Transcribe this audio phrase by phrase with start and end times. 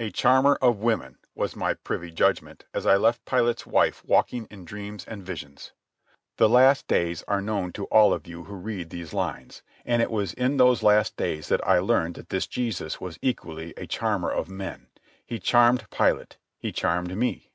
[0.00, 4.64] "A charmer of women," was my privy judgment, as I left Pilate's wife walking in
[4.64, 5.72] dreams and visions.
[6.38, 10.10] The last days are known to all of you who read these lines, and it
[10.10, 14.30] was in those last days that I learned that this Jesus was equally a charmer
[14.30, 14.86] of men.
[15.26, 16.38] He charmed Pilate.
[16.56, 17.52] He charmed me.